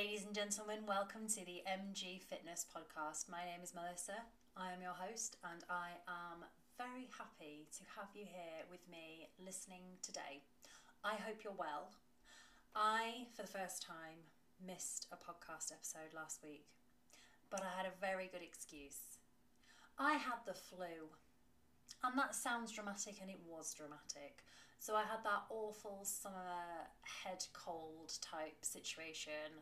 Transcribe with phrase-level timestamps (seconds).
[0.00, 3.28] Ladies and gentlemen, welcome to the MG Fitness Podcast.
[3.28, 4.24] My name is Melissa.
[4.56, 6.40] I am your host, and I am
[6.80, 10.40] very happy to have you here with me listening today.
[11.04, 11.92] I hope you're well.
[12.74, 14.24] I, for the first time,
[14.66, 16.64] missed a podcast episode last week,
[17.50, 19.20] but I had a very good excuse.
[19.98, 21.12] I had the flu,
[22.02, 24.44] and that sounds dramatic, and it was dramatic.
[24.80, 29.60] So I had that awful summer head cold type situation,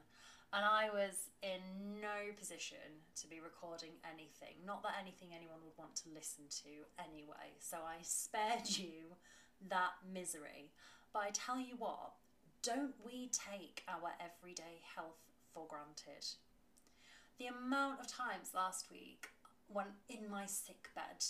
[0.52, 4.55] and I was in no position to be recording anything.
[4.65, 7.59] Not that anything anyone would want to listen to anyway.
[7.59, 9.19] So I spared you
[9.69, 10.70] that misery.
[11.12, 12.12] But I tell you what,
[12.62, 16.27] don't we take our everyday health for granted?
[17.41, 19.30] The amount of times last week
[19.66, 21.24] when in my sick bed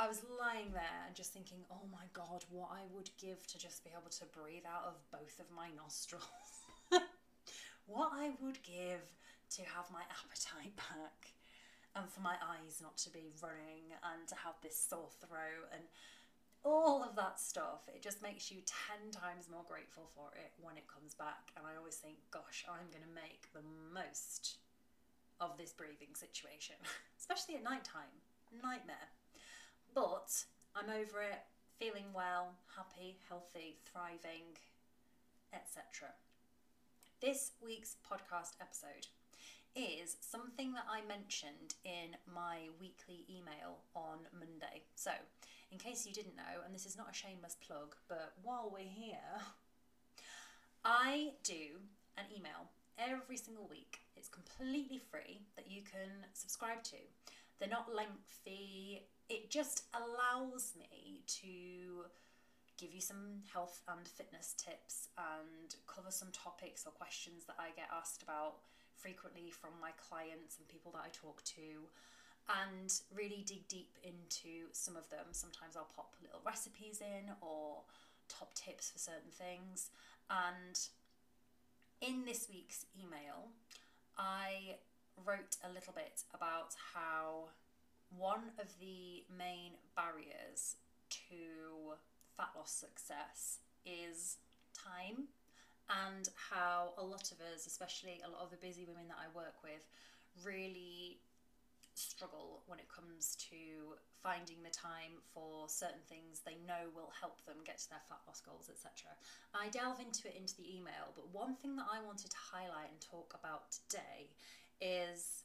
[0.00, 3.60] I was lying there and just thinking, oh my god, what I would give to
[3.60, 6.64] just be able to breathe out of both of my nostrils.
[7.86, 9.04] what I would give
[9.60, 11.36] to have my appetite back
[11.92, 15.84] and for my eyes not to be running and to have this sore throat and
[16.64, 17.84] all of that stuff.
[17.92, 21.52] It just makes you 10 times more grateful for it when it comes back.
[21.60, 24.64] And I always think, gosh, I'm going to make the most
[25.44, 26.80] of this breathing situation,
[27.20, 28.16] especially at night time.
[28.48, 29.12] Nightmare.
[29.94, 30.44] But
[30.76, 31.42] I'm over it,
[31.78, 34.54] feeling well, happy, healthy, thriving,
[35.52, 36.10] etc.
[37.20, 39.08] This week's podcast episode
[39.74, 44.82] is something that I mentioned in my weekly email on Monday.
[44.94, 45.10] So,
[45.72, 48.88] in case you didn't know, and this is not a shameless plug, but while we're
[48.88, 49.40] here,
[50.84, 51.82] I do
[52.16, 54.00] an email every single week.
[54.16, 56.96] It's completely free that you can subscribe to.
[57.60, 62.06] They're not lengthy, it just allows me to
[62.78, 67.68] give you some health and fitness tips and cover some topics or questions that I
[67.76, 68.56] get asked about
[68.96, 71.86] frequently from my clients and people that I talk to
[72.64, 75.26] and really dig deep into some of them.
[75.32, 77.82] Sometimes I'll pop little recipes in or
[78.28, 79.90] top tips for certain things.
[80.30, 80.78] And
[82.00, 83.52] in this week's email,
[84.18, 84.76] I
[85.24, 87.50] wrote a little bit about how
[88.16, 90.76] one of the main barriers
[91.08, 91.94] to
[92.36, 94.38] fat loss success is
[94.74, 95.28] time
[96.06, 99.26] and how a lot of us, especially a lot of the busy women that I
[99.34, 99.86] work with,
[100.44, 101.18] really
[101.94, 107.42] struggle when it comes to finding the time for certain things they know will help
[107.44, 109.10] them get to their fat loss goals, etc.
[109.52, 112.92] I delve into it into the email, but one thing that I wanted to highlight
[112.92, 114.30] and talk about today
[114.80, 115.44] is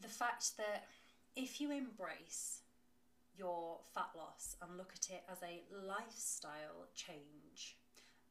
[0.00, 0.86] the fact that
[1.36, 2.60] if you embrace
[3.36, 7.76] your fat loss and look at it as a lifestyle change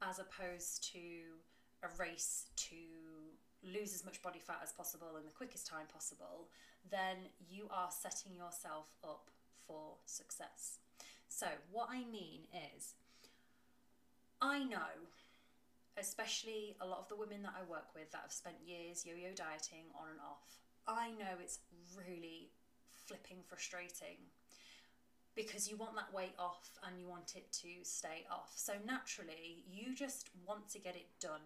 [0.01, 0.99] as opposed to
[1.83, 2.75] a race to
[3.63, 6.47] lose as much body fat as possible in the quickest time possible,
[6.89, 7.17] then
[7.49, 9.29] you are setting yourself up
[9.65, 10.79] for success.
[11.27, 12.41] So, what I mean
[12.75, 12.93] is,
[14.41, 15.07] I know,
[15.97, 19.13] especially a lot of the women that I work with that have spent years yo
[19.13, 21.59] yo dieting on and off, I know it's
[21.95, 22.49] really
[23.07, 24.31] flipping frustrating
[25.35, 28.53] because you want that weight off and you want it to stay off.
[28.55, 31.41] So naturally, you just want to get it done.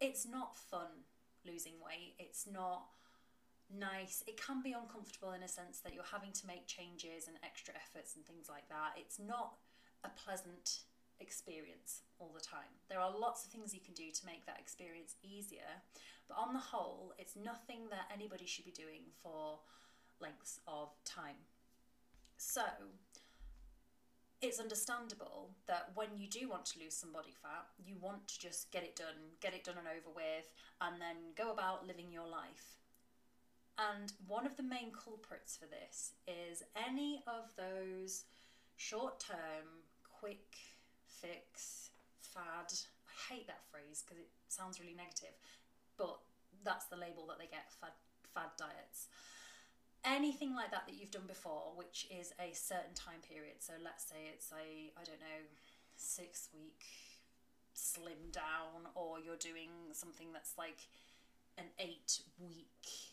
[0.00, 1.04] It's not fun
[1.46, 2.14] losing weight.
[2.18, 2.84] It's not
[3.72, 4.22] nice.
[4.26, 7.74] It can be uncomfortable in a sense that you're having to make changes and extra
[7.74, 8.92] efforts and things like that.
[8.96, 9.54] It's not
[10.04, 10.80] a pleasant
[11.20, 12.70] experience all the time.
[12.88, 15.82] There are lots of things you can do to make that experience easier,
[16.28, 19.58] but on the whole, it's nothing that anybody should be doing for
[20.20, 21.36] lengths of time.
[22.36, 22.62] So,
[24.42, 28.38] it's understandable that when you do want to lose some body fat, you want to
[28.38, 30.50] just get it done, get it done and over with,
[30.80, 32.80] and then go about living your life.
[33.78, 38.24] And one of the main culprits for this is any of those
[38.76, 39.82] short term,
[40.20, 40.56] quick
[41.24, 41.88] fix,
[42.20, 42.68] fad.
[43.08, 45.32] I hate that phrase because it sounds really negative,
[45.96, 46.20] but
[46.60, 47.96] that's the label that they get fad,
[48.34, 49.08] fad diets
[50.04, 53.56] anything like that that you've done before, which is a certain time period.
[53.58, 55.42] So let's say it's a, I don't know,
[55.96, 56.84] six week
[57.72, 60.78] slim down, or you're doing something that's like
[61.58, 63.03] an eight week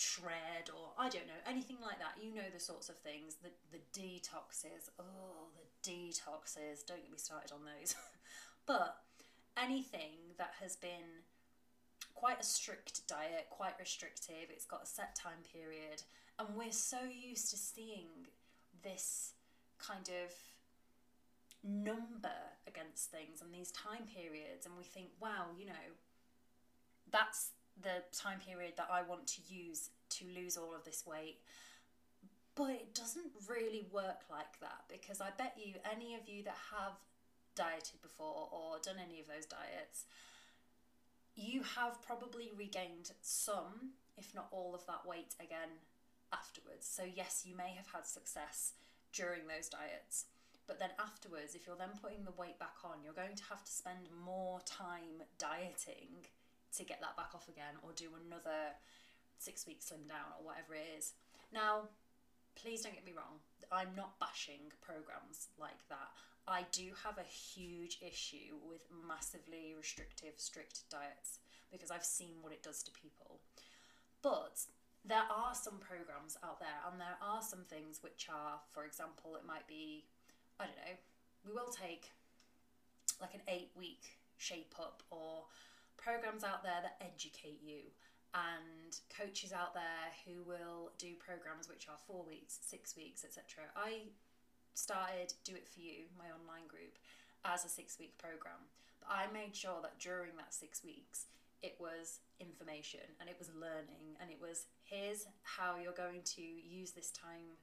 [0.00, 2.16] shred, or I don't know, anything like that.
[2.22, 3.36] You know the sorts of things.
[3.42, 7.94] The, the detoxes, oh, the detoxes, don't get me started on those.
[8.66, 8.96] but
[9.56, 11.24] anything that has been
[12.14, 14.48] quite a strict diet, quite restrictive.
[14.48, 16.02] It's got a set time period,
[16.38, 18.08] and we're so used to seeing
[18.82, 19.34] this
[19.78, 20.32] kind of
[21.62, 25.86] number against things and these time periods, and we think, wow, you know,
[27.10, 27.50] that's
[27.82, 31.38] the time period that I want to use to lose all of this weight.
[32.54, 36.56] But it doesn't really work like that because I bet you any of you that
[36.76, 36.98] have
[37.54, 40.04] dieted before or done any of those diets,
[41.36, 45.80] you have probably regained some, if not all, of that weight again
[46.32, 46.86] afterwards.
[46.86, 48.72] So, yes, you may have had success
[49.12, 50.26] during those diets.
[50.66, 53.64] But then afterwards, if you're then putting the weight back on, you're going to have
[53.64, 56.26] to spend more time dieting
[56.76, 58.76] to get that back off again or do another
[59.38, 61.14] six weeks slim down or whatever it is.
[61.52, 61.88] Now,
[62.54, 63.40] please don't get me wrong,
[63.72, 66.10] I'm not bashing programs like that.
[66.48, 71.38] I do have a huge issue with massively restrictive, strict diets
[71.70, 73.38] because I've seen what it does to people.
[74.22, 74.58] But
[75.04, 79.36] there are some programs out there, and there are some things which are, for example,
[79.36, 80.04] it might be,
[80.58, 80.96] I don't know,
[81.46, 82.10] we will take
[83.20, 85.44] like an eight week shape up or
[86.00, 87.92] programs out there that educate you
[88.32, 93.68] and coaches out there who will do programs which are four weeks, six weeks, etc.
[93.76, 94.08] I
[94.74, 96.96] started Do It For You, my online group,
[97.44, 98.70] as a six week program.
[99.00, 101.26] But I made sure that during that six weeks,
[101.62, 106.42] it was information and it was learning and it was here's how you're going to
[106.42, 107.58] use this time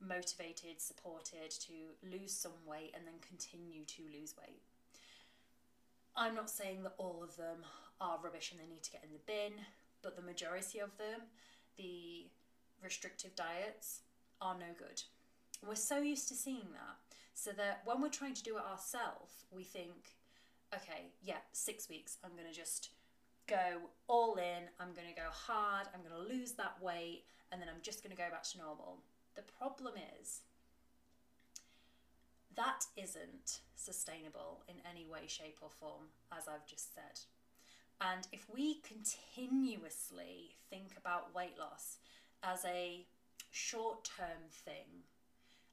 [0.00, 4.62] motivated, supported to lose some weight and then continue to lose weight.
[6.16, 7.58] I'm not saying that all of them
[8.00, 9.64] are rubbish and they need to get in the bin,
[10.02, 11.20] but the majority of them,
[11.76, 12.26] the
[12.82, 14.00] restrictive diets,
[14.40, 15.02] are no good.
[15.66, 16.96] We're so used to seeing that.
[17.34, 20.14] So that when we're trying to do it ourselves, we think,
[20.74, 22.90] okay, yeah, six weeks, I'm going to just
[23.46, 27.60] go all in, I'm going to go hard, I'm going to lose that weight, and
[27.60, 28.98] then I'm just going to go back to normal.
[29.34, 30.40] The problem is,
[32.56, 37.20] that isn't sustainable in any way, shape, or form, as I've just said.
[38.00, 41.96] And if we continuously think about weight loss
[42.42, 43.06] as a
[43.50, 45.04] short term thing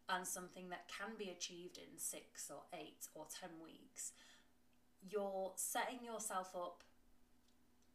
[0.10, 4.12] and something that can be achieved in six or eight or ten weeks,
[5.10, 6.84] you're setting yourself up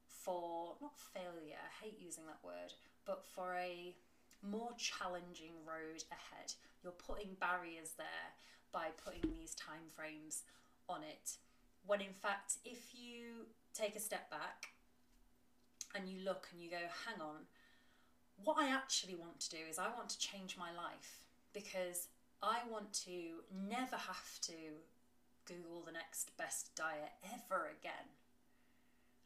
[0.06, 2.72] for not failure, I hate using that word,
[3.06, 3.94] but for a
[4.42, 6.52] more challenging road ahead.
[6.82, 8.06] You're putting barriers there
[8.72, 10.42] by putting these time frames
[10.88, 11.36] on it.
[11.86, 14.68] When in fact, if you take a step back
[15.94, 16.76] and you look and you go,
[17.06, 17.46] hang on,
[18.44, 22.08] what I actually want to do is I want to change my life because
[22.42, 24.52] I want to never have to
[25.46, 28.12] Google the next best diet ever again.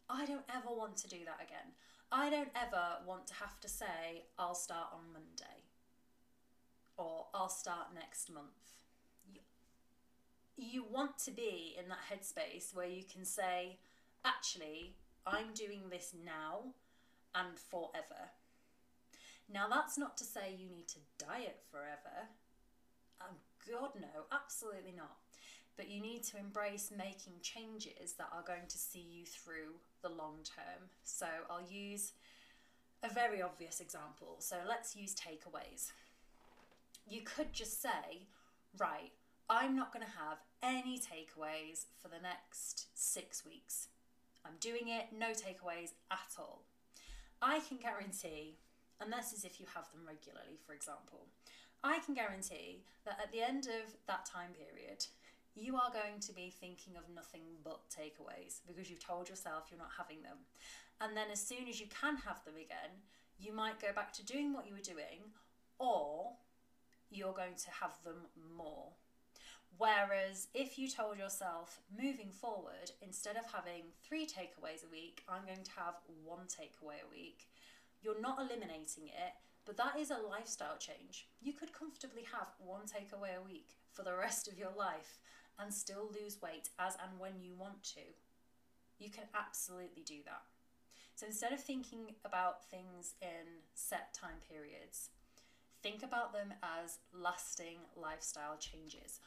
[0.09, 1.73] I don't ever want to do that again.
[2.11, 5.63] I don't ever want to have to say, I'll start on Monday
[6.97, 8.82] or I'll start next month
[10.57, 13.79] you want to be in that headspace where you can say,
[14.25, 14.95] actually,
[15.27, 16.75] I'm doing this now
[17.35, 18.31] and forever.
[19.53, 22.29] Now, that's not to say you need to diet forever.
[23.21, 23.37] Um,
[23.71, 25.17] God, no, absolutely not.
[25.77, 30.09] But you need to embrace making changes that are going to see you through the
[30.09, 30.89] long term.
[31.05, 32.13] So, I'll use
[33.03, 34.37] a very obvious example.
[34.39, 35.93] So, let's use takeaways.
[37.09, 38.27] You could just say,
[38.79, 39.13] right,
[39.53, 43.89] I'm not going to have any takeaways for the next six weeks.
[44.47, 46.63] I'm doing it, no takeaways at all.
[47.43, 48.57] I can guarantee,
[48.99, 51.27] and this is if you have them regularly, for example,
[51.85, 55.05] I can guarantee that at the end of that time period,
[55.55, 59.79] you are going to be thinking of nothing but takeaways because you've told yourself you're
[59.79, 60.49] not having them.
[61.03, 63.05] And then as soon as you can have them again,
[63.39, 65.29] you might go back to doing what you were doing,
[65.79, 66.33] or
[67.11, 68.93] you're going to have them more
[69.79, 75.45] Whereas if you told yourself moving forward, instead of having three takeaways a week, I'm
[75.45, 77.49] going to have one takeaway a week,
[78.03, 79.33] you're not eliminating it,
[79.65, 81.29] but that is a lifestyle change.
[81.41, 85.21] You could comfortably have one takeaway a week for the rest of your life
[85.59, 88.01] and still lose weight as and when you want to.
[88.99, 90.43] You can absolutely do that.
[91.15, 95.11] So instead of thinking about things in set time periods,
[95.83, 99.21] think about them as lasting lifestyle changes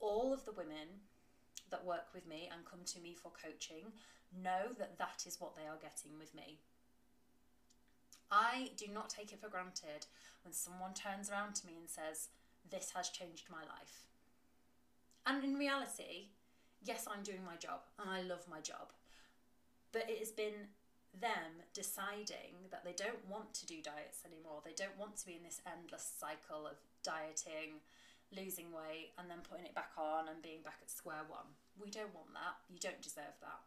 [0.00, 1.02] all of the women
[1.70, 3.92] that work with me and come to me for coaching
[4.32, 6.58] know that that is what they are getting with me.
[8.30, 10.06] I do not take it for granted
[10.44, 12.28] when someone turns around to me and says,
[12.70, 14.04] This has changed my life.
[15.26, 16.28] And in reality,
[16.82, 18.92] yes, I'm doing my job and I love my job.
[19.92, 20.68] But it has been
[21.18, 24.60] them deciding that they don't want to do diets anymore.
[24.64, 27.80] They don't want to be in this endless cycle of dieting,
[28.34, 31.48] losing weight and then putting it back on and being back at square one.
[31.80, 32.60] We don't want that.
[32.68, 33.60] You don't deserve that.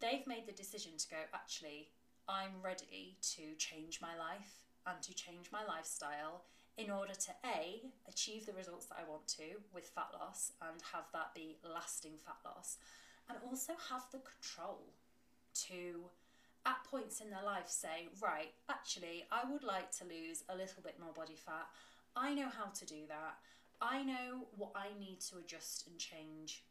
[0.00, 1.88] they've made the decision to go, actually,
[2.28, 6.44] I'm ready to change my life and to change my lifestyle
[6.76, 10.80] in order to A, achieve the results that I want to with fat loss and
[10.92, 12.76] have that be lasting fat loss,
[13.28, 14.92] and also have the control
[15.66, 16.04] to,
[16.66, 20.82] at points in their life, say, right, actually, I would like to lose a little
[20.82, 21.66] bit more body fat.
[22.14, 23.36] I know how to do that.
[23.80, 26.64] I know what I need to adjust and change.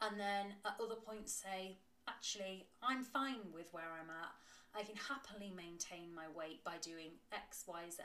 [0.00, 1.78] And then at other points, say,
[2.08, 4.34] actually, I'm fine with where I'm at.
[4.74, 8.02] I can happily maintain my weight by doing X, Y, Z.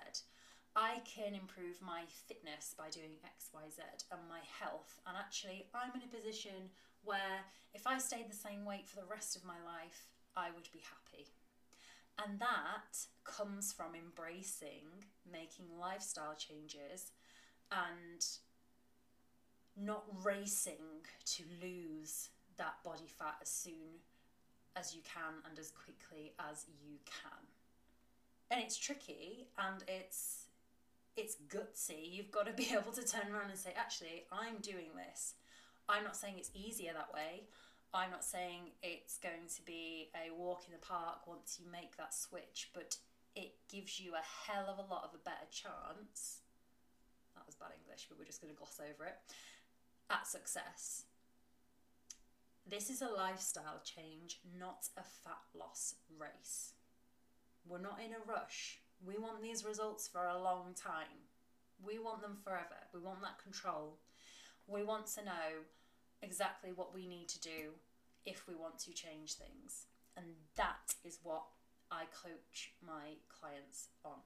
[0.75, 4.99] I can improve my fitness by doing X, Y, Z and my health.
[5.07, 6.69] And actually, I'm in a position
[7.03, 7.41] where
[7.73, 10.83] if I stayed the same weight for the rest of my life, I would be
[10.85, 11.33] happy.
[12.23, 14.85] And that comes from embracing
[15.31, 17.11] making lifestyle changes
[17.71, 18.25] and
[19.75, 24.01] not racing to lose that body fat as soon
[24.75, 27.45] as you can and as quickly as you can.
[28.49, 30.45] And it's tricky and it's
[31.15, 32.11] it's gutsy.
[32.11, 35.33] You've got to be able to turn around and say, actually, I'm doing this.
[35.89, 37.43] I'm not saying it's easier that way.
[37.93, 41.97] I'm not saying it's going to be a walk in the park once you make
[41.97, 42.97] that switch, but
[43.35, 46.41] it gives you a hell of a lot of a better chance.
[47.47, 49.15] Was bad English, but we're just going to gloss over it.
[50.09, 51.03] At success.
[52.69, 56.73] This is a lifestyle change, not a fat loss race.
[57.65, 58.79] We're not in a rush.
[59.05, 61.27] We want these results for a long time.
[61.81, 62.87] We want them forever.
[62.93, 63.99] We want that control.
[64.67, 65.63] We want to know
[66.21, 67.75] exactly what we need to do
[68.25, 69.85] if we want to change things.
[70.17, 70.25] And
[70.55, 71.43] that is what
[71.89, 74.19] I coach my clients on.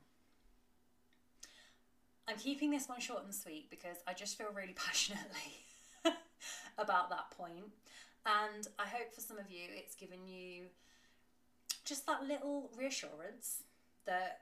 [2.31, 5.65] I'm keeping this one short and sweet because I just feel really passionately
[6.77, 7.73] about that point.
[8.25, 10.67] And I hope for some of you it's given you
[11.83, 13.63] just that little reassurance
[14.05, 14.41] that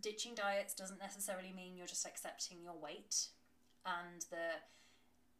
[0.00, 3.28] ditching diets doesn't necessarily mean you're just accepting your weight,
[3.84, 4.68] and that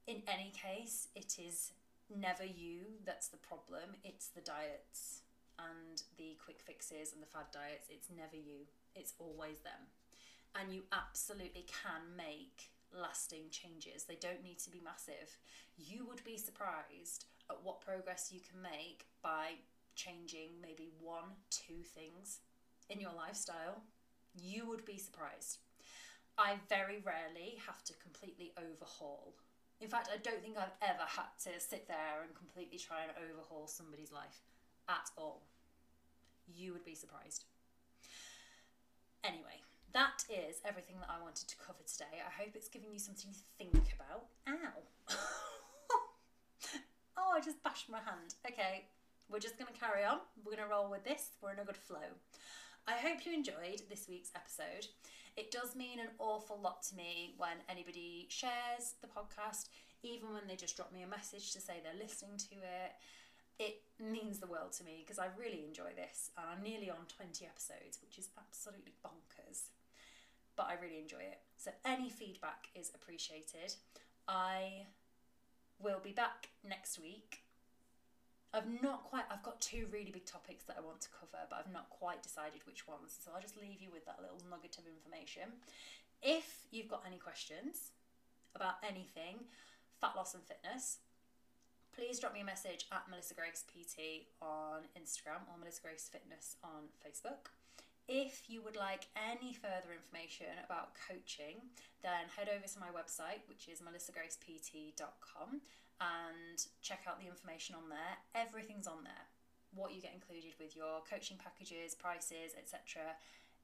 [0.07, 1.73] in any case, it is
[2.15, 5.23] never you that's the problem, it's the diets
[5.59, 7.87] and the quick fixes and the fad diets.
[7.89, 9.89] It's never you, it's always them.
[10.59, 14.05] And you absolutely can make lasting changes.
[14.05, 15.37] They don't need to be massive.
[15.77, 19.61] You would be surprised at what progress you can make by
[19.95, 22.41] changing maybe one, two things
[22.89, 23.83] in your lifestyle.
[24.35, 25.59] You would be surprised.
[26.39, 29.35] I very rarely have to completely overhaul.
[29.81, 33.13] In fact, I don't think I've ever had to sit there and completely try and
[33.31, 34.41] overhaul somebody's life
[34.89, 35.43] at all.
[36.47, 37.45] You would be surprised.
[39.25, 39.61] Anyway,
[39.93, 42.21] that is everything that I wanted to cover today.
[42.21, 44.27] I hope it's giving you something to think about.
[44.49, 45.15] Ow!
[47.17, 48.35] oh, I just bashed my hand.
[48.47, 48.87] Okay,
[49.31, 50.19] we're just going to carry on.
[50.45, 51.31] We're going to roll with this.
[51.43, 52.15] We're in a good flow.
[52.87, 54.87] I hope you enjoyed this week's episode.
[55.37, 59.69] It does mean an awful lot to me when anybody shares the podcast,
[60.03, 62.93] even when they just drop me a message to say they're listening to it.
[63.59, 67.09] It means the world to me because I really enjoy this and I'm nearly on
[67.09, 69.71] 20 episodes, which is absolutely bonkers.
[70.57, 71.41] But I really enjoy it.
[71.57, 73.75] So any feedback is appreciated.
[74.29, 74.87] I
[75.79, 77.47] will be back next week
[78.57, 81.61] I've not quite, I've got two really big topics that I want to cover, but
[81.61, 83.13] I've not quite decided which ones.
[83.13, 85.61] So I'll just leave you with that little nugget of information.
[86.23, 87.93] If you've got any questions
[88.55, 89.45] about anything,
[90.01, 91.05] fat loss and fitness,
[91.97, 96.61] please drop me a message at Melissa Grace PT on Instagram or Melissa Grace Fitness
[96.61, 97.49] on Facebook.
[98.05, 101.73] If you would like any further information about coaching,
[102.05, 105.65] then head over to my website, which is melissagracept.com
[105.97, 108.21] and check out the information on there.
[108.37, 109.25] Everything's on there.
[109.73, 113.17] What you get included with your coaching packages, prices, etc.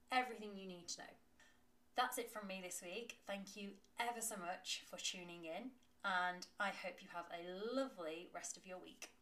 [0.08, 1.14] Everything you need to know.
[2.00, 3.20] That's it from me this week.
[3.28, 8.28] Thank you ever so much for tuning in, and I hope you have a lovely
[8.35, 9.09] rest of your week.